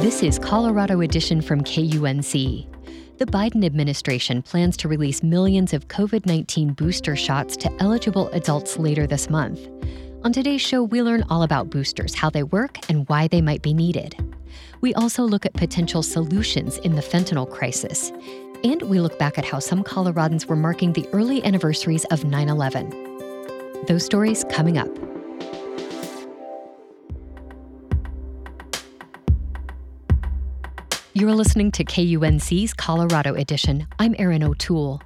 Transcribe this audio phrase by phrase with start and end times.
[0.00, 2.68] This is Colorado Edition from KUNC.
[3.18, 8.78] The Biden administration plans to release millions of COVID 19 booster shots to eligible adults
[8.78, 9.58] later this month.
[10.22, 13.60] On today's show, we learn all about boosters, how they work, and why they might
[13.60, 14.14] be needed.
[14.82, 18.12] We also look at potential solutions in the fentanyl crisis.
[18.62, 22.48] And we look back at how some Coloradans were marking the early anniversaries of 9
[22.48, 22.90] 11.
[23.88, 25.17] Those stories coming up.
[31.20, 33.88] You're listening to KUNC's Colorado Edition.
[33.98, 35.02] I'm Erin O'Toole.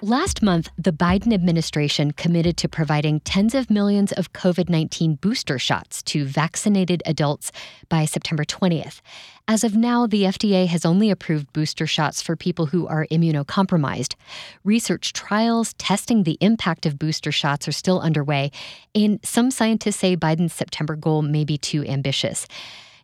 [0.00, 5.60] Last month, the Biden administration committed to providing tens of millions of COVID 19 booster
[5.60, 7.52] shots to vaccinated adults
[7.88, 9.02] by September 20th.
[9.46, 14.16] As of now, the FDA has only approved booster shots for people who are immunocompromised.
[14.64, 18.50] Research trials testing the impact of booster shots are still underway,
[18.96, 22.48] and some scientists say Biden's September goal may be too ambitious.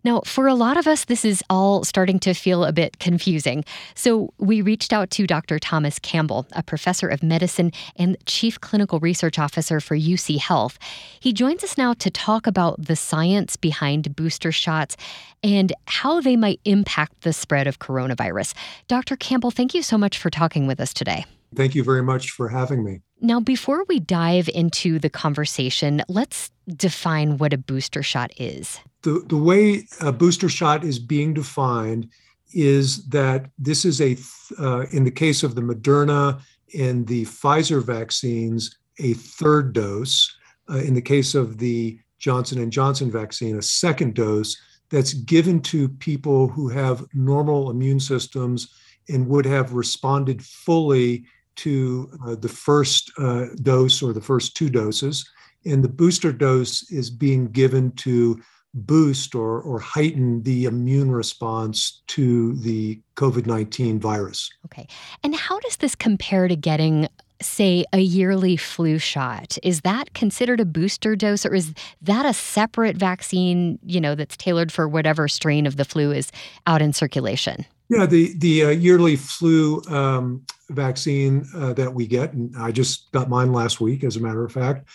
[0.05, 3.65] Now, for a lot of us, this is all starting to feel a bit confusing.
[3.95, 5.59] So we reached out to Dr.
[5.59, 10.79] Thomas Campbell, a professor of medicine and chief clinical research officer for UC Health.
[11.21, 14.97] He joins us now to talk about the science behind booster shots
[15.43, 18.55] and how they might impact the spread of coronavirus.
[18.89, 19.17] Dr.
[19.17, 21.25] Campbell, thank you so much for talking with us today.
[21.55, 23.01] Thank you very much for having me.
[23.21, 28.81] Now, before we dive into the conversation, let's define what a booster shot is.
[29.03, 32.09] The, the way a booster shot is being defined
[32.53, 34.17] is that this is a,
[34.59, 36.41] uh, in the case of the Moderna
[36.79, 40.35] and the Pfizer vaccines, a third dose.
[40.71, 44.57] Uh, in the case of the Johnson and Johnson vaccine, a second dose
[44.91, 48.75] that's given to people who have normal immune systems
[49.09, 51.25] and would have responded fully
[51.57, 55.29] to uh, the first uh, dose or the first two doses.
[55.65, 58.41] And the booster dose is being given to
[58.75, 64.51] boost or, or heighten the immune response to the COVID 19 virus.
[64.67, 64.87] Okay.
[65.25, 67.09] And how does this compare to getting
[67.41, 71.73] say a yearly flu shot is that considered a booster dose or is
[72.03, 76.33] that a separate vaccine you know that's tailored for whatever strain of the flu is
[76.67, 82.35] out in circulation yeah, the the uh, yearly flu um, vaccine uh, that we get,
[82.35, 84.89] and I just got mine last week, as a matter of fact,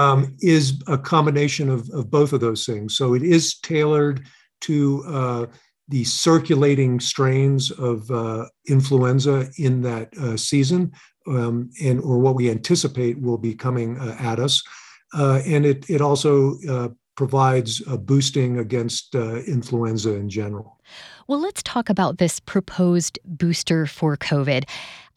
[0.00, 2.96] um, is a combination of, of both of those things.
[2.96, 4.26] So it is tailored
[4.62, 5.46] to uh,
[5.88, 10.92] the circulating strains of uh, influenza in that uh, season,
[11.26, 14.62] um, and or what we anticipate will be coming uh, at us,
[15.12, 16.34] and it it also
[17.16, 20.80] provides a boosting against influenza in general.
[21.26, 24.64] Well, let's talk about this proposed booster for COVID.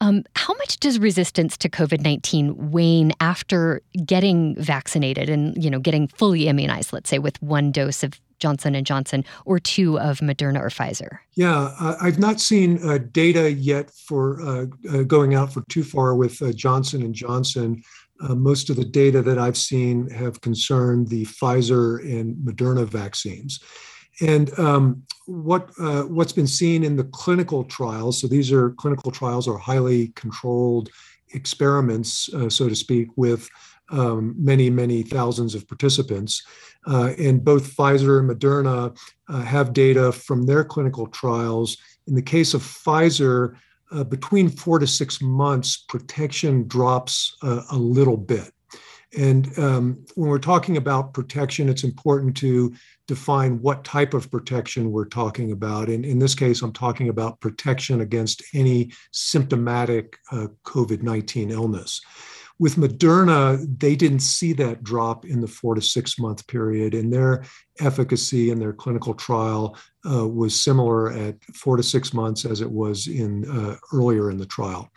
[0.02, 5.80] Um, how much does resistance to COVID nineteen wane after getting vaccinated and you know
[5.80, 6.94] getting fully immunized?
[6.94, 11.20] Let's say with one dose of Johnson and Johnson or two of Moderna or Pfizer?
[11.36, 15.84] Yeah, uh, I've not seen uh, data yet for uh, uh going out for too
[15.84, 17.81] far with uh, Johnson and Johnson.
[18.20, 23.62] Uh, most of the data that I've seen have concerned the Pfizer and Moderna vaccines.
[24.22, 29.12] And um, what uh, what's been seen in the clinical trials, so these are clinical
[29.12, 30.90] trials are highly controlled
[31.29, 33.50] experiments, uh, so to speak, with
[33.90, 36.44] um, many many thousands of participants.
[36.85, 38.96] Uh, and both Pfizer and Moderna
[39.29, 41.78] uh, have data from their clinical trials.
[42.07, 43.56] In the case of Pfizer,
[43.91, 48.51] uh, between four to six months, protection drops a little bit.
[49.18, 52.74] And um, when we're talking about protection, it's important to
[53.08, 55.90] define what type of protection we're talking about.
[55.90, 62.02] And in this case, I'm talking about protection against any symptomatic uh, COVID 19 illness.
[62.59, 67.12] With Moderna, they didn't see that drop in the four to six month period, and
[67.12, 67.44] their
[67.80, 69.75] efficacy in their clinical trial
[70.09, 74.38] uh, was similar at four to six months as it was in uh, earlier in
[74.38, 74.90] the trial.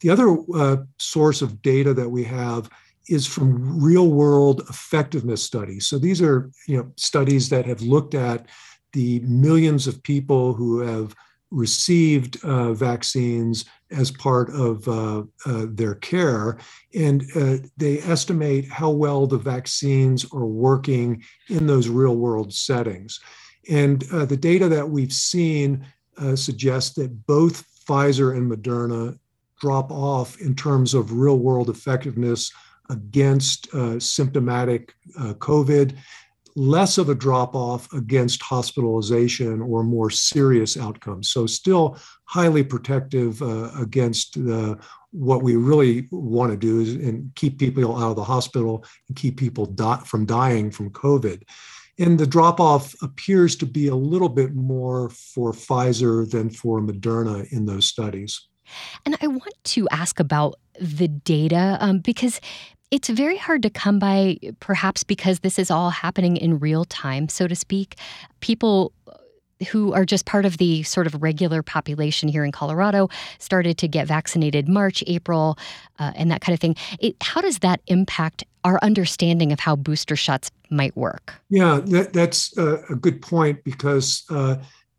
[0.00, 2.68] The other uh, source of data that we have
[3.08, 5.86] is from real world effectiveness studies.
[5.86, 8.46] So these are you know studies that have looked at
[8.92, 11.14] the millions of people who have
[11.50, 16.58] received uh, vaccines as part of uh, uh, their care,
[16.94, 23.20] and uh, they estimate how well the vaccines are working in those real world settings.
[23.70, 25.86] And uh, the data that we've seen
[26.18, 29.18] uh, suggests that both Pfizer and Moderna
[29.60, 32.52] drop off in terms of real world effectiveness
[32.90, 35.96] against uh, symptomatic uh, COVID,
[36.56, 41.30] less of a drop off against hospitalization or more serious outcomes.
[41.30, 44.78] So, still highly protective uh, against the,
[45.10, 49.16] what we really want to do is and keep people out of the hospital and
[49.16, 51.42] keep people from dying from COVID.
[51.98, 56.80] And the drop off appears to be a little bit more for Pfizer than for
[56.80, 58.48] Moderna in those studies.
[59.04, 62.40] And I want to ask about the data um, because
[62.90, 67.28] it's very hard to come by, perhaps because this is all happening in real time,
[67.28, 67.96] so to speak.
[68.40, 68.92] People
[69.70, 73.08] who are just part of the sort of regular population here in Colorado
[73.38, 75.58] started to get vaccinated March, April,
[75.98, 76.76] uh, and that kind of thing.
[76.98, 81.34] It, how does that impact our understanding of how booster shots might work?
[81.50, 84.56] Yeah, that, that's a, a, good point because uh,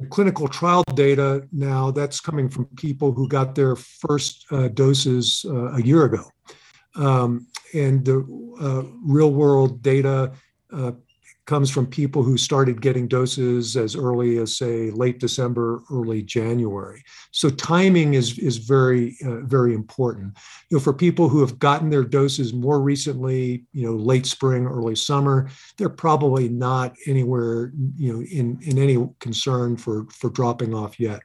[0.10, 5.74] clinical trial data now that's coming from people who got their first uh, doses uh,
[5.74, 6.24] a year ago.
[6.96, 8.20] Um, and the
[8.60, 10.32] uh, real world data
[10.72, 10.92] uh,
[11.46, 17.04] comes from people who started getting doses as early as say late december early january.
[17.32, 20.38] So timing is is very uh, very important.
[20.70, 24.66] You know for people who have gotten their doses more recently you know late spring
[24.66, 30.74] early summer they're probably not anywhere you know in in any concern for for dropping
[30.74, 31.22] off yet.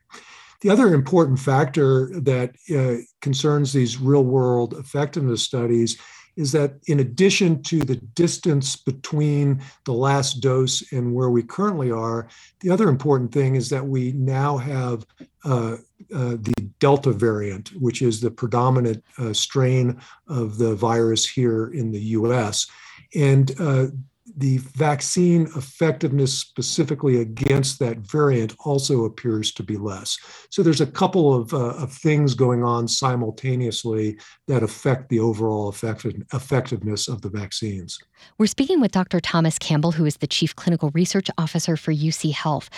[0.60, 5.96] The other important factor that uh, concerns these real world effectiveness studies
[6.40, 11.90] is that in addition to the distance between the last dose and where we currently
[11.90, 12.28] are,
[12.60, 15.04] the other important thing is that we now have
[15.44, 15.76] uh,
[16.14, 21.92] uh, the Delta variant, which is the predominant uh, strain of the virus here in
[21.92, 22.66] the US.
[23.14, 23.88] And uh,
[24.36, 30.18] the vaccine effectiveness specifically against that variant also appears to be less.
[30.50, 34.18] So there's a couple of, uh, of things going on simultaneously
[34.48, 37.98] that affect the overall effective, effectiveness of the vaccines.
[38.38, 39.20] We're speaking with Dr.
[39.20, 42.70] Thomas Campbell, who is the Chief Clinical Research Officer for UC Health.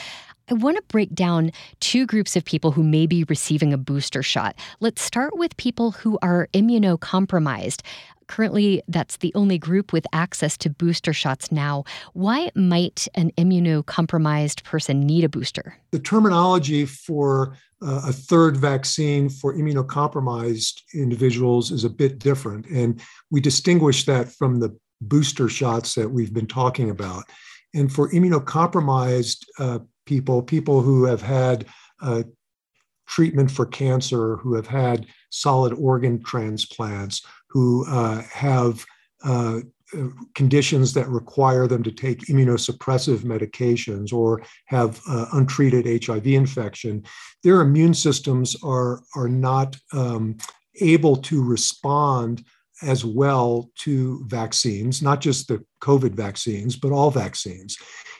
[0.51, 4.23] I want to break down two groups of people who may be receiving a booster
[4.23, 4.57] shot.
[4.81, 7.83] Let's start with people who are immunocompromised.
[8.32, 11.84] Currently, that's the only group with access to booster shots now.
[12.14, 15.76] Why might an immunocompromised person need a booster?
[15.90, 22.64] The terminology for uh, a third vaccine for immunocompromised individuals is a bit different.
[22.69, 27.25] And we distinguish that from the booster shots that we've been talking about.
[27.75, 31.67] And for immunocompromised uh, people, people who have had
[32.00, 32.23] uh,
[33.06, 37.20] treatment for cancer, who have had solid organ transplants,
[37.53, 38.85] who uh, have
[39.25, 39.61] uh,
[40.35, 47.05] conditions that require them to take immunosuppressive medications or have uh, untreated HIV infection,
[47.43, 50.37] their immune systems are, are not um,
[50.81, 52.45] able to respond
[52.83, 57.77] as well to vaccines, not just the COVID vaccines, but all vaccines.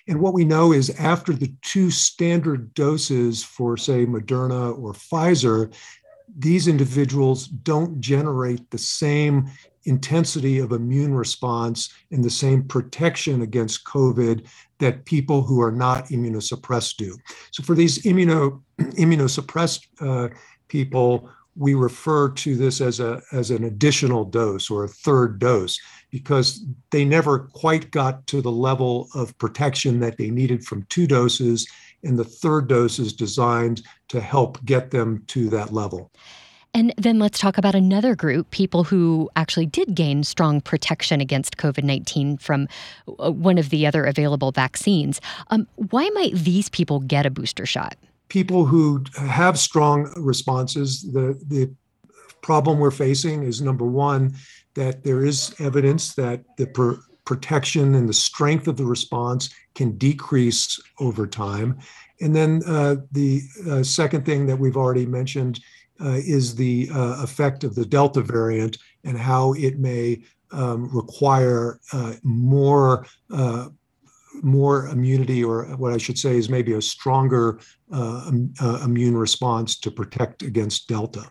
[0.09, 5.73] And what we know is after the two standard doses for, say, Moderna or Pfizer,
[6.39, 9.51] these individuals don't generate the same
[9.85, 14.47] intensity of immune response and the same protection against COVID
[14.79, 17.17] that people who are not immunosuppressed do.
[17.51, 20.29] So for these immuno, immunosuppressed uh,
[20.69, 25.79] people, we refer to this as a as an additional dose or a third dose
[26.11, 31.07] because they never quite got to the level of protection that they needed from two
[31.07, 31.67] doses
[32.03, 36.11] and the third dose is designed to help get them to that level.
[36.75, 41.59] And then let's talk about another group, people who actually did gain strong protection against
[41.59, 42.67] COVID 19 from
[43.19, 45.21] uh, one of the other available vaccines.
[45.51, 47.97] Um, why might these people get a booster shot?
[48.33, 51.71] People who have strong responses, the, the
[52.41, 54.35] problem we're facing is number one,
[54.73, 59.99] that there is evidence that the per- protection and the strength of the response can
[59.99, 61.79] decrease over time.
[62.23, 65.61] And then uh, the uh, second thing that we've already mentioned
[66.01, 70.23] uh, is the uh, effect of the Delta variant and how it may
[70.53, 73.69] um, require uh, more uh,
[74.43, 77.61] more immunity, or what I should say is maybe a stronger
[77.93, 81.31] uh, uh, immune response to protect against Delta.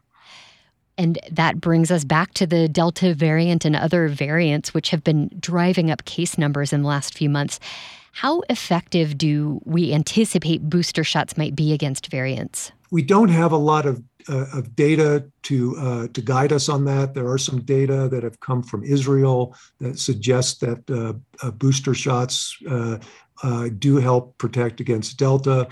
[0.97, 5.31] And that brings us back to the Delta variant and other variants, which have been
[5.39, 7.59] driving up case numbers in the last few months.
[8.11, 12.71] How effective do we anticipate booster shots might be against variants?
[12.91, 16.83] We don't have a lot of, uh, of data to, uh, to guide us on
[16.85, 17.13] that.
[17.13, 21.93] There are some data that have come from Israel that suggest that uh, uh booster
[21.93, 22.97] shots uh,
[23.43, 25.67] uh, do help protect against Delta.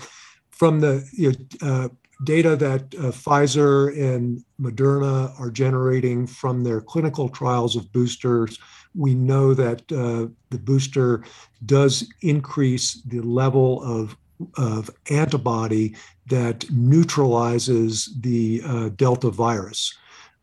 [0.50, 1.90] From the you know,
[2.24, 8.58] data that Pfizer and Moderna are generating from their clinical trials of boosters,
[8.94, 11.24] we know that the booster
[11.64, 14.16] does increase the level of,
[14.56, 19.92] of antibody that neutralizes the uh, Delta virus.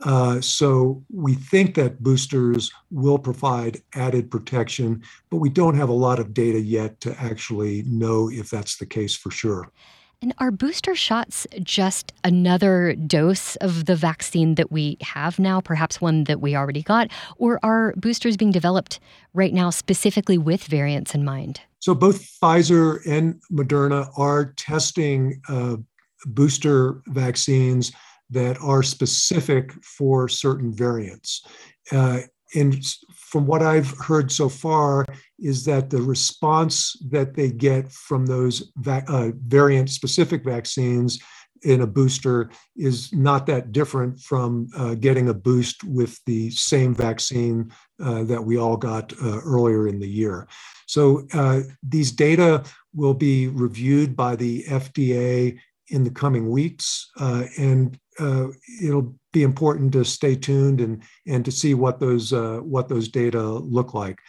[0.01, 5.01] Uh, so we think that boosters will provide added protection,
[5.31, 8.85] but we don't have a lot of data yet to actually know if that's the
[8.85, 9.71] case for sure.
[10.21, 16.01] And are booster shots just another dose of the vaccine that we have now, perhaps
[16.01, 17.11] one that we already got?
[17.37, 18.99] Or are boosters being developed
[19.35, 21.61] right now specifically with variants in mind?
[21.79, 25.77] So both Pfizer and Moderna are testing uh,
[26.25, 27.91] booster vaccines
[28.31, 31.45] that are specific for certain variants.
[31.91, 32.21] Uh,
[32.55, 32.83] and
[33.13, 35.05] from what I've heard so far,
[35.39, 41.19] is that the response that they get from those va- uh, variant specific vaccines
[41.63, 46.93] in a booster is not that different from uh, getting a boost with the same
[46.93, 47.71] vaccine
[48.03, 50.47] uh, that we all got uh, earlier in the year.
[50.85, 52.63] So uh, these data
[52.93, 55.57] will be reviewed by the FDA
[55.89, 58.47] in the coming weeks, uh, and uh,
[58.83, 63.41] it'll be important to stay tuned and and to see what those what those data
[63.41, 64.19] look like.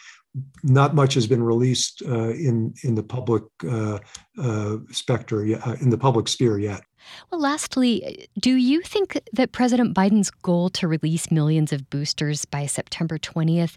[0.63, 3.99] Not much has been released uh, in in the public uh,
[4.41, 6.83] uh, specter in the public sphere yet.
[7.31, 12.67] Well, lastly, do you think that President Biden's goal to release millions of boosters by
[12.67, 13.77] September 20th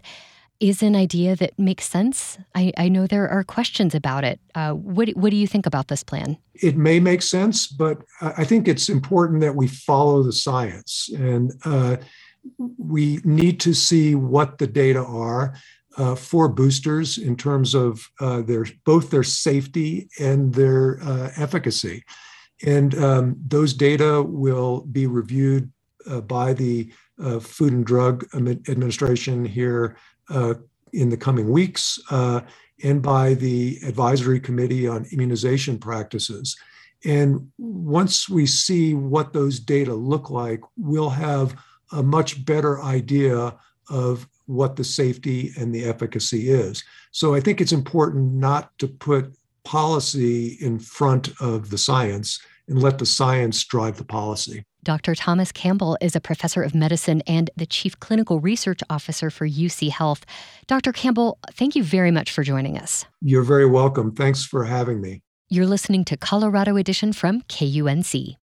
[0.62, 2.38] is an idea that makes sense?
[2.54, 4.38] I, I know there are questions about it.
[4.54, 6.38] Uh, what, what do you think about this plan?
[6.54, 11.10] It may make sense, but I think it's important that we follow the science.
[11.16, 11.96] And uh,
[12.78, 15.54] we need to see what the data are.
[15.98, 22.02] Uh, for boosters in terms of uh, their both their safety and their uh, efficacy,
[22.64, 25.70] and um, those data will be reviewed
[26.10, 26.90] uh, by the
[27.22, 29.98] uh, Food and Drug Administration here
[30.94, 36.56] in the coming weeks and by the Advisory Committee on Immunization Practices.
[37.04, 41.54] And once we see what those data look like, we'll have
[41.92, 43.56] a much better idea
[43.90, 46.84] of what the safety and the efficacy is.
[47.10, 52.82] So I think it's important not to put policy in front of the science and
[52.82, 54.64] let the science drive the policy.
[54.84, 55.14] Dr.
[55.14, 59.90] Thomas Campbell is a professor of medicine and the chief clinical research officer for UC
[59.90, 60.24] Health.
[60.66, 60.92] Dr.
[60.92, 63.04] Campbell, thank you very much for joining us.
[63.20, 64.12] You're very welcome.
[64.12, 65.22] Thanks for having me.
[65.48, 68.36] You're listening to Colorado Edition from KUNC.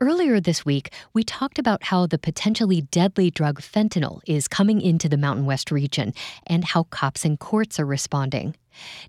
[0.00, 5.08] Earlier this week, we talked about how the potentially deadly drug fentanyl is coming into
[5.08, 6.14] the Mountain West region
[6.46, 8.54] and how cops and courts are responding.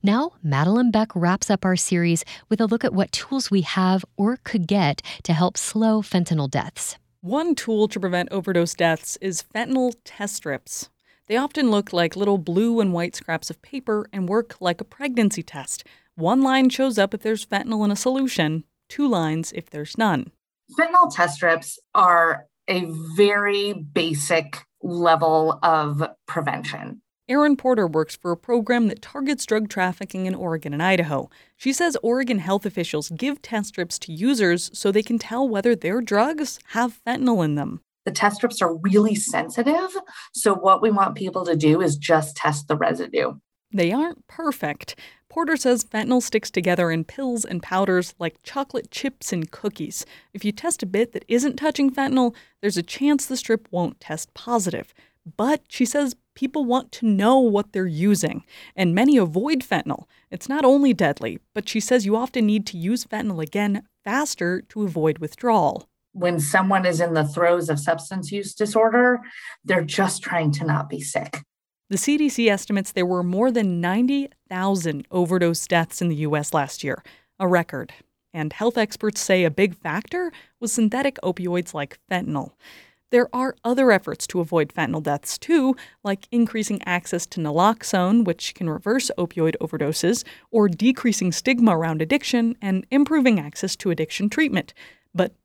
[0.01, 4.03] Now, Madelyn Beck wraps up our series with a look at what tools we have
[4.17, 6.97] or could get to help slow fentanyl deaths.
[7.21, 10.89] One tool to prevent overdose deaths is fentanyl test strips.
[11.27, 14.85] They often look like little blue and white scraps of paper and work like a
[14.85, 15.83] pregnancy test.
[16.15, 20.31] One line shows up if there's fentanyl in a solution, two lines if there's none.
[20.77, 22.85] Fentanyl test strips are a
[23.15, 27.01] very basic level of prevention.
[27.27, 31.29] Erin Porter works for a program that targets drug trafficking in Oregon and Idaho.
[31.57, 35.75] She says Oregon health officials give test strips to users so they can tell whether
[35.75, 37.81] their drugs have fentanyl in them.
[38.05, 39.95] The test strips are really sensitive.
[40.33, 43.33] So, what we want people to do is just test the residue.
[43.71, 44.95] They aren't perfect.
[45.29, 50.05] Porter says fentanyl sticks together in pills and powders like chocolate chips and cookies.
[50.33, 53.99] If you test a bit that isn't touching fentanyl, there's a chance the strip won't
[53.99, 54.91] test positive.
[55.37, 58.43] But she says people want to know what they're using,
[58.75, 60.05] and many avoid fentanyl.
[60.31, 64.61] It's not only deadly, but she says you often need to use fentanyl again faster
[64.69, 65.87] to avoid withdrawal.
[66.13, 69.19] When someone is in the throes of substance use disorder,
[69.63, 71.43] they're just trying to not be sick.
[71.89, 77.03] The CDC estimates there were more than 90,000 overdose deaths in the US last year,
[77.39, 77.91] a record.
[78.31, 82.51] And health experts say a big factor was synthetic opioids like fentanyl.
[83.09, 88.53] There are other efforts to avoid fentanyl deaths too, like increasing access to naloxone, which
[88.53, 94.75] can reverse opioid overdoses, or decreasing stigma around addiction and improving access to addiction treatment.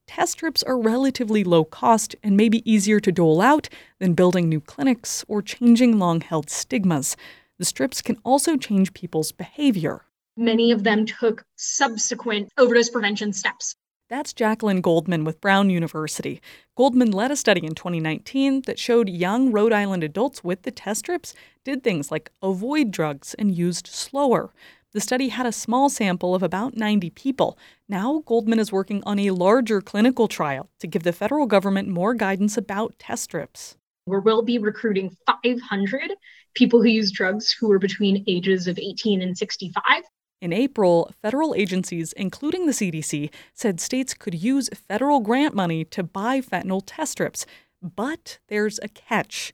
[0.06, 3.68] Test strips are relatively low cost and may be easier to dole out
[3.98, 7.16] than building new clinics or changing long held stigmas.
[7.58, 10.04] The strips can also change people's behavior.
[10.36, 13.76] Many of them took subsequent overdose prevention steps.
[14.10, 16.42] That's Jacqueline Goldman with Brown University.
[16.76, 21.00] Goldman led a study in 2019 that showed young Rhode Island adults with the test
[21.00, 21.34] strips
[21.64, 24.52] did things like avoid drugs and used slower.
[24.94, 27.58] The study had a small sample of about 90 people.
[27.88, 32.14] Now, Goldman is working on a larger clinical trial to give the federal government more
[32.14, 33.76] guidance about test strips.
[34.06, 36.12] We will be recruiting 500
[36.54, 40.04] people who use drugs who are between ages of 18 and 65.
[40.40, 46.04] In April, federal agencies, including the CDC, said states could use federal grant money to
[46.04, 47.46] buy fentanyl test strips.
[47.82, 49.52] But there's a catch.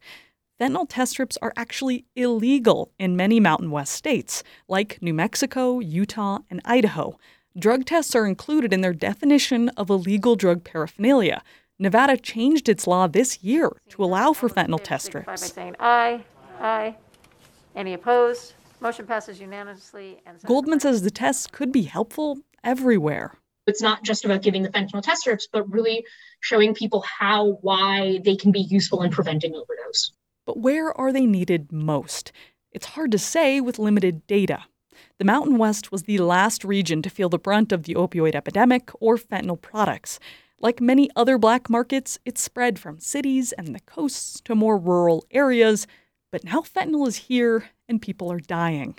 [0.61, 6.37] Fentanyl test strips are actually illegal in many Mountain West states, like New Mexico, Utah,
[6.51, 7.17] and Idaho.
[7.57, 11.41] Drug tests are included in their definition of illegal drug paraphernalia.
[11.79, 15.25] Nevada changed its law this year to allow for fentanyl test strips.
[15.25, 16.23] By saying aye,
[16.59, 16.95] aye.
[17.75, 18.53] Any opposed?
[18.81, 20.19] Motion passes unanimously.
[20.45, 23.33] Goldman says the tests could be helpful everywhere.
[23.65, 26.05] It's not just about giving the fentanyl test strips, but really
[26.39, 30.11] showing people how, why they can be useful in preventing overdose.
[30.45, 32.31] But where are they needed most?
[32.71, 34.65] It's hard to say with limited data.
[35.17, 38.91] The Mountain West was the last region to feel the brunt of the opioid epidemic
[38.99, 40.19] or fentanyl products.
[40.59, 45.25] Like many other black markets, it spread from cities and the coasts to more rural
[45.31, 45.87] areas.
[46.31, 48.97] But now fentanyl is here and people are dying.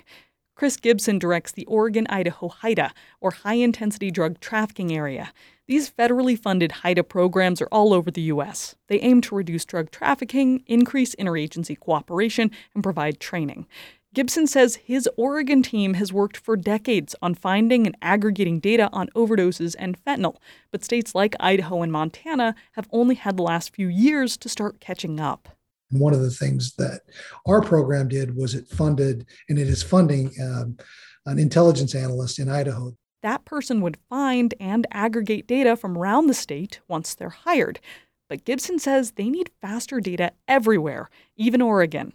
[0.55, 5.33] Chris Gibson directs the Oregon Idaho HIDTA, or High Intensity Drug Trafficking Area.
[5.67, 8.75] These federally funded HIDTA programs are all over the U.S.
[8.87, 13.65] They aim to reduce drug trafficking, increase interagency cooperation, and provide training.
[14.13, 19.09] Gibson says his Oregon team has worked for decades on finding and aggregating data on
[19.15, 20.35] overdoses and fentanyl,
[20.69, 24.79] but states like Idaho and Montana have only had the last few years to start
[24.79, 25.49] catching up.
[25.93, 27.01] And one of the things that
[27.45, 30.77] our program did was it funded, and it is funding um,
[31.27, 32.95] an intelligence analyst in Idaho.
[33.21, 37.79] That person would find and aggregate data from around the state once they're hired.
[38.27, 42.13] But Gibson says they need faster data everywhere, even Oregon.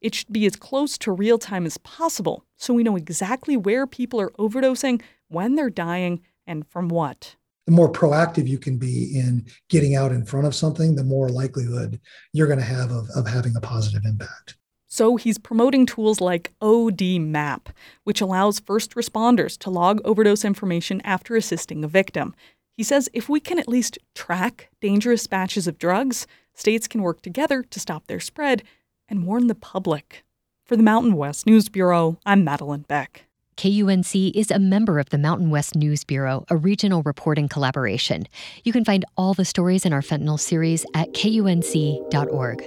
[0.00, 3.86] It should be as close to real time as possible so we know exactly where
[3.86, 7.36] people are overdosing, when they're dying, and from what
[7.68, 11.28] the more proactive you can be in getting out in front of something, the more
[11.28, 12.00] likelihood
[12.32, 14.56] you're going to have of, of having a positive impact.
[14.86, 17.68] So he's promoting tools like OD Map,
[18.04, 22.34] which allows first responders to log overdose information after assisting a victim.
[22.72, 27.20] He says if we can at least track dangerous batches of drugs, states can work
[27.20, 28.62] together to stop their spread
[29.10, 30.24] and warn the public.
[30.64, 33.27] For the Mountain West News Bureau, I'm Madelyn Beck.
[33.58, 38.28] KUNC is a member of the Mountain West News Bureau, a regional reporting collaboration.
[38.62, 42.62] You can find all the stories in our fentanyl series at kunc.org.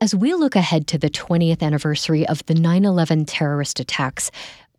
[0.00, 4.30] As we look ahead to the 20th anniversary of the 9 11 terrorist attacks,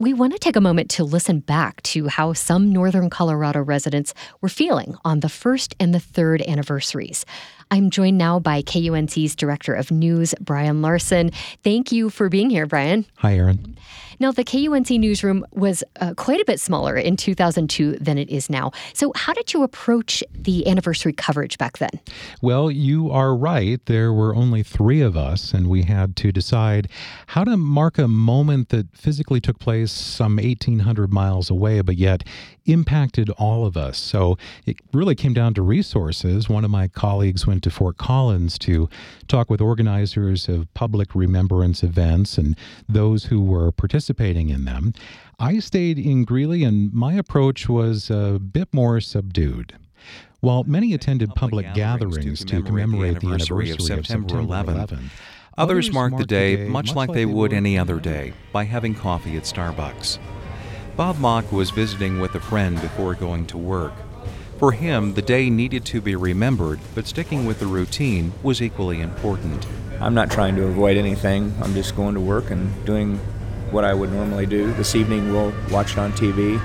[0.01, 4.13] we want to take a moment to listen back to how some Northern Colorado residents
[4.39, 7.25] were feeling on the first and the third anniversaries.
[7.71, 11.31] I'm joined now by KUNC's Director of News, Brian Larson.
[11.63, 13.05] Thank you for being here, Brian.
[13.17, 13.77] Hi, Erin.
[14.21, 18.49] Now, the KUNC newsroom was uh, quite a bit smaller in 2002 than it is
[18.49, 18.71] now.
[18.93, 21.91] So, how did you approach the anniversary coverage back then?
[22.41, 23.83] Well, you are right.
[23.85, 26.89] There were only three of us, and we had to decide
[27.27, 32.25] how to mark a moment that physically took place some 1,800 miles away, but yet
[32.65, 33.97] impacted all of us.
[33.97, 36.49] So, it really came down to resources.
[36.49, 38.89] One of my colleagues went to Fort Collins to
[39.27, 44.93] talk with organizers of public remembrance events and those who were participating in them.
[45.39, 49.77] I stayed in Greeley, and my approach was a bit more subdued.
[50.41, 54.29] While many attended public, public gatherings, to commemorate, the anniversary, the anniversary of, September, of
[54.31, 55.11] September 11, 11
[55.57, 59.43] others marked the day much like they would any other day by having coffee at
[59.43, 60.17] Starbucks.
[60.95, 63.93] Bob Mock was visiting with a friend before going to work.
[64.59, 68.99] For him, the day needed to be remembered, but sticking with the routine was equally
[68.99, 69.65] important.
[70.01, 71.53] I'm not trying to avoid anything.
[71.61, 73.19] I'm just going to work and doing
[73.71, 74.73] what I would normally do.
[74.73, 76.59] This evening we'll watch it on TV.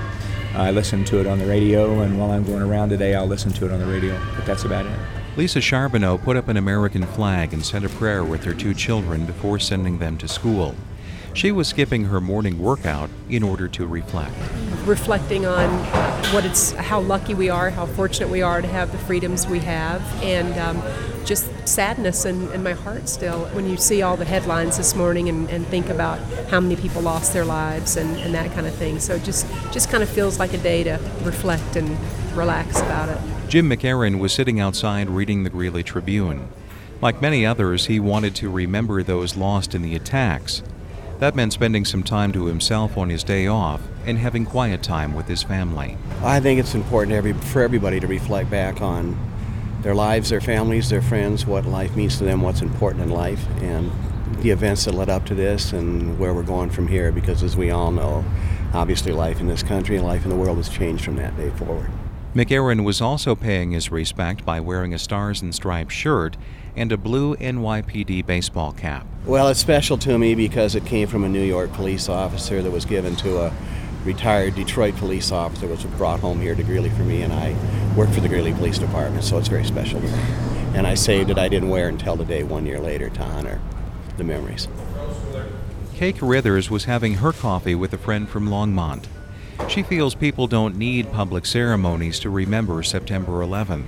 [0.55, 3.53] I listen to it on the radio, and while I'm going around today, I'll listen
[3.53, 4.19] to it on the radio.
[4.35, 4.99] But that's about it.
[5.37, 9.25] Lisa Charbonneau put up an American flag and said a prayer with her two children
[9.25, 10.75] before sending them to school.
[11.33, 14.35] She was skipping her morning workout in order to reflect.
[14.85, 15.69] Reflecting on
[16.33, 19.59] what it's, how lucky we are, how fortunate we are to have the freedoms we
[19.59, 20.81] have, and um,
[21.25, 25.27] just sadness in, in, my heart still when you see all the headlines this morning
[25.27, 26.19] and, and think about
[26.49, 28.99] how many people lost their lives and, and that kind of thing.
[28.99, 31.97] So it just just kind of feels like a day to reflect and
[32.35, 33.17] relax about it.
[33.49, 36.47] Jim McAaron was sitting outside reading the Greeley Tribune.
[37.01, 40.63] Like many others, he wanted to remember those lost in the attacks.
[41.19, 45.13] That meant spending some time to himself on his day off and having quiet time
[45.13, 45.97] with his family.
[46.21, 49.17] I think it's important for everybody to reflect back on
[49.81, 53.47] their lives, their families, their friends, what life means to them, what's important in life,
[53.61, 53.91] and
[54.41, 57.13] the events that led up to this and where we're going from here.
[57.13, 58.25] Because as we all know,
[58.73, 61.49] obviously life in this country and life in the world has changed from that day
[61.51, 61.89] forward.
[62.35, 66.35] McAaron was also paying his respect by wearing a Stars and Stripes shirt
[66.75, 69.07] and a blue NYPD baseball cap.
[69.25, 72.71] Well, it's special to me because it came from a New York police officer that
[72.71, 73.53] was given to a
[74.03, 77.55] retired Detroit police officer which was brought home here to Greeley for me, and I
[77.95, 80.13] worked for the Greeley Police Department, so it's very special to me.
[80.73, 81.37] And I saved it.
[81.37, 83.61] I didn't wear it until the day one year later to honor
[84.17, 84.67] the memories.
[85.93, 89.05] Kay Carithers was having her coffee with a friend from Longmont.
[89.67, 93.85] She feels people don't need public ceremonies to remember September 11th.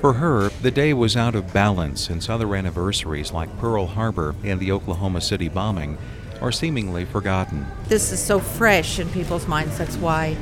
[0.00, 4.60] For her, the day was out of balance since other anniversaries like Pearl Harbor and
[4.60, 5.98] the Oklahoma City bombing
[6.40, 7.66] are seemingly forgotten.
[7.88, 9.76] This is so fresh in people's minds.
[9.76, 10.36] That's why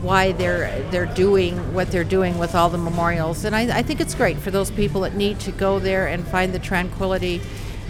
[0.00, 3.44] why they're they're doing what they're doing with all the memorials.
[3.44, 6.26] And I, I think it's great for those people that need to go there and
[6.26, 7.40] find the tranquility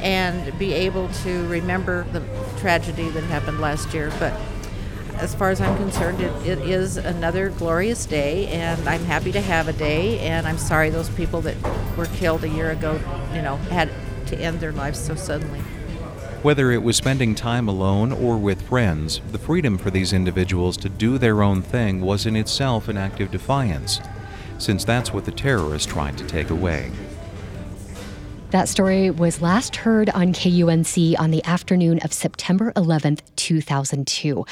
[0.01, 2.23] and be able to remember the
[2.59, 4.11] tragedy that happened last year.
[4.19, 4.33] But
[5.23, 9.41] as far as I'm concerned, it, it is another glorious day, and I'm happy to
[9.41, 10.19] have a day.
[10.19, 11.57] And I'm sorry those people that
[11.97, 13.01] were killed a year ago,
[13.33, 13.89] you know, had
[14.27, 15.61] to end their lives so suddenly.
[16.43, 20.89] Whether it was spending time alone or with friends, the freedom for these individuals to
[20.89, 24.01] do their own thing was in itself an act of defiance,
[24.59, 26.91] since that's what the terrorists tried to take away.
[28.51, 34.45] That story was last heard on KUNC on the afternoon of September 11th, 2002.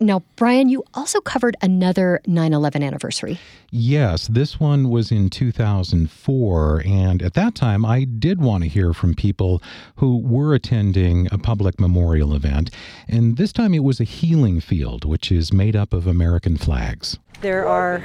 [0.00, 3.40] Now, Brian, you also covered another 9 11 anniversary.
[3.70, 6.82] Yes, this one was in 2004.
[6.86, 9.60] And at that time, I did want to hear from people
[9.96, 12.70] who were attending a public memorial event.
[13.08, 17.18] And this time it was a healing field, which is made up of American flags.
[17.40, 18.02] There are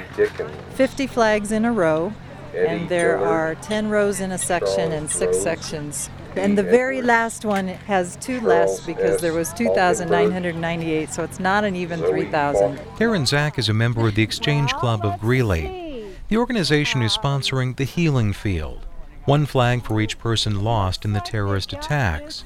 [0.71, 2.13] 50 flags in a row,
[2.56, 7.46] and there are 10 rows in a section and six sections and the very last
[7.46, 12.80] one has two less because there was 2,998, so it's not an even 3,000.
[12.98, 16.08] Karen Zach is a member of the Exchange Club of Greeley.
[16.30, 18.86] The organization is sponsoring the Healing Field,
[19.26, 22.43] one flag for each person lost in the terrorist attacks.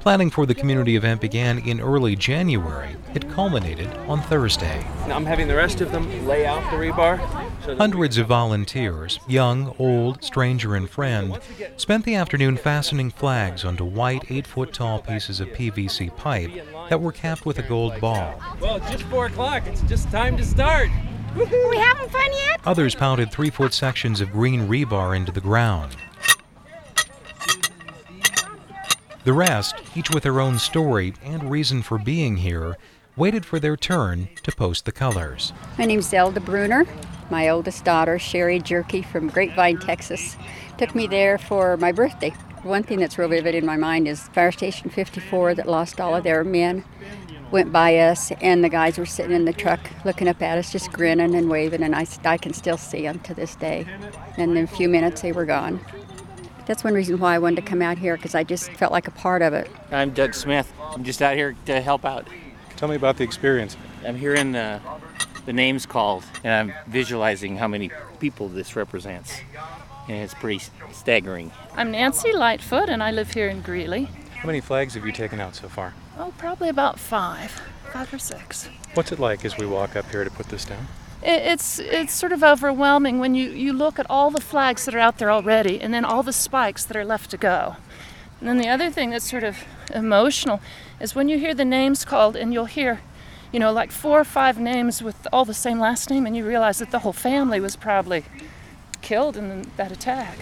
[0.00, 2.96] Planning for the community event began in early January.
[3.14, 4.82] It culminated on Thursday.
[5.06, 7.18] Now I'm having the rest of them lay out the rebar.
[7.66, 11.38] So Hundreds of volunteers, young, old, stranger, and friend,
[11.76, 16.50] spent the afternoon fastening flags onto white, eight foot tall pieces of PVC pipe
[16.88, 18.40] that were capped with a gold ball.
[18.58, 19.66] Well, it's just 4 o'clock.
[19.66, 20.88] It's just time to start.
[21.36, 21.44] We
[21.76, 22.60] having fun yet?
[22.64, 25.94] Others pounded three foot sections of green rebar into the ground.
[29.30, 32.76] The rest, each with their own story and reason for being here,
[33.16, 35.52] waited for their turn to post the colors.
[35.78, 36.84] My name's Zelda Bruner.
[37.30, 40.36] My oldest daughter, Sherry Jerky from Grapevine, Texas,
[40.78, 42.30] took me there for my birthday.
[42.64, 46.16] One thing that's real vivid in my mind is Fire Station 54 that lost all
[46.16, 46.82] of their men
[47.52, 50.72] went by us, and the guys were sitting in the truck looking up at us,
[50.72, 53.86] just grinning and waving, and I, I can still see them to this day.
[54.36, 55.78] And in a few minutes, they were gone.
[56.70, 59.08] That's one reason why I wanted to come out here because I just felt like
[59.08, 59.68] a part of it.
[59.90, 60.72] I'm Doug Smith.
[60.80, 62.28] I'm just out here to help out.
[62.76, 63.76] Tell me about the experience.
[64.06, 64.80] I'm hearing the,
[65.46, 69.40] the names called, and I'm visualizing how many people this represents.
[70.08, 71.50] And it's pretty staggering.
[71.74, 74.04] I'm Nancy Lightfoot, and I live here in Greeley.
[74.36, 75.94] How many flags have you taken out so far?
[76.18, 77.50] Oh, probably about five,
[77.92, 78.68] five or six.
[78.94, 80.86] What's it like as we walk up here to put this down?
[81.22, 84.98] It's it's sort of overwhelming when you, you look at all the flags that are
[84.98, 87.76] out there already and then all the spikes that are left to go.
[88.40, 89.58] And then the other thing that's sort of
[89.94, 90.60] emotional
[90.98, 93.00] is when you hear the names called and you'll hear,
[93.52, 96.46] you know, like four or five names with all the same last name and you
[96.46, 98.24] realize that the whole family was probably
[99.02, 100.38] killed in that attack.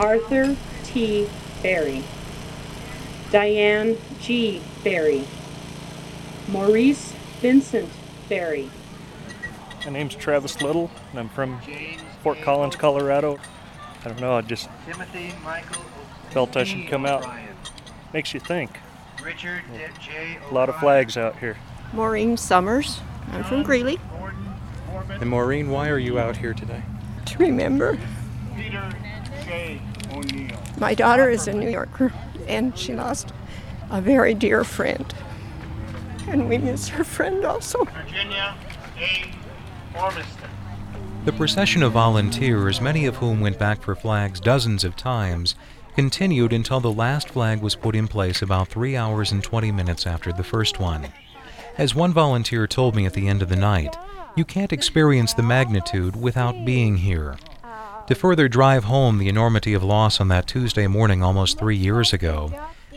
[0.00, 1.28] Arthur T.
[1.62, 2.04] Berry,
[3.30, 4.62] Diane G.
[4.82, 5.26] Berry,
[6.48, 7.90] Maurice Vincent
[8.28, 8.70] Berry.
[9.84, 11.60] My name's Travis Little, and I'm from
[12.22, 13.38] Fort Collins, Colorado.
[14.02, 14.70] I don't know, I just
[16.30, 17.26] felt I should come out.
[18.14, 18.78] Makes you think.
[19.22, 19.62] Richard
[20.50, 21.58] A lot of flags out here.
[21.92, 23.00] Maureen Summers.
[23.32, 24.00] I'm from Greeley.
[25.08, 26.82] And Maureen, why are you out here today?
[27.26, 27.98] To remember.
[30.78, 32.10] My daughter is a New Yorker,
[32.48, 33.34] and she lost
[33.90, 35.14] a very dear friend.
[36.26, 37.84] And we miss her friend also.
[37.84, 38.56] Virginia
[38.98, 39.43] A.
[41.24, 45.54] The procession of volunteers, many of whom went back for flags dozens of times,
[45.94, 50.06] continued until the last flag was put in place about three hours and 20 minutes
[50.06, 51.12] after the first one.
[51.78, 53.96] As one volunteer told me at the end of the night,
[54.36, 57.36] you can't experience the magnitude without being here.
[58.08, 62.12] To further drive home the enormity of loss on that Tuesday morning almost three years
[62.12, 62.52] ago,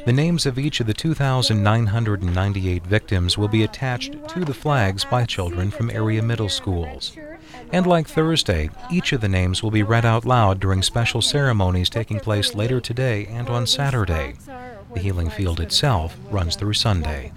[0.07, 5.25] the names of each of the 2,998 victims will be attached to the flags by
[5.25, 7.11] children from area middle schools.
[7.73, 11.89] And like Thursday, each of the names will be read out loud during special ceremonies
[11.89, 14.35] taking place later today and on Saturday.
[14.93, 17.33] The healing field itself runs through Sunday.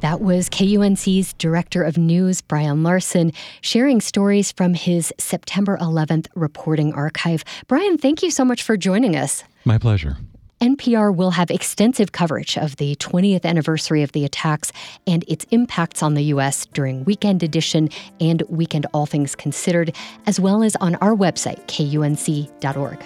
[0.00, 6.92] That was KUNC's Director of News, Brian Larson, sharing stories from his September 11th reporting
[6.92, 7.44] archive.
[7.68, 9.44] Brian, thank you so much for joining us.
[9.64, 10.16] My pleasure.
[10.64, 14.72] NPR will have extensive coverage of the 20th anniversary of the attacks
[15.06, 16.64] and its impacts on the U.S.
[16.64, 22.98] during Weekend Edition and Weekend All Things Considered, as well as on our website, kunc.org.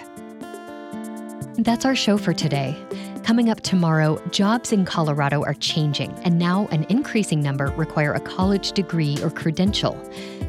[1.57, 2.77] That's our show for today.
[3.23, 8.21] Coming up tomorrow, jobs in Colorado are changing, and now an increasing number require a
[8.21, 9.93] college degree or credential.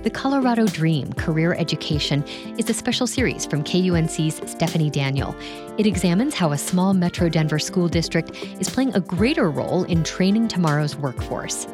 [0.02, 2.22] The Colorado Dream Career Education
[2.56, 5.36] is a special series from KUNC's Stephanie Daniel.
[5.80, 10.04] It examines how a small Metro Denver school district is playing a greater role in
[10.04, 11.66] training tomorrow's workforce.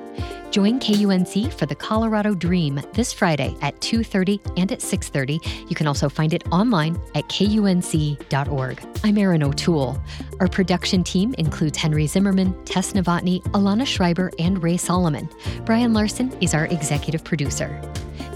[0.53, 5.41] Join KUNC for the Colorado Dream this Friday at 2:30 and at 6:30.
[5.69, 8.81] You can also find it online at kunc.org.
[9.03, 10.01] I'm Erin O'Toole.
[10.39, 15.29] Our production team includes Henry Zimmerman, Tess Novotny, Alana Schreiber, and Ray Solomon.
[15.65, 17.83] Brian Larson is our executive producer.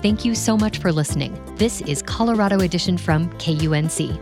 [0.03, 1.33] Thank you so much for listening.
[1.55, 4.19] This is Colorado Edition from KUNC.